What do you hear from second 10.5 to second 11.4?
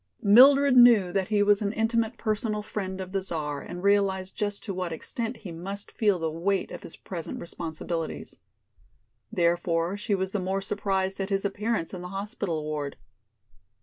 surprised at